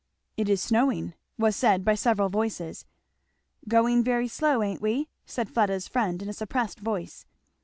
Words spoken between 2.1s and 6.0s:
voices. "Going very slow, ain't we?" said Fleda's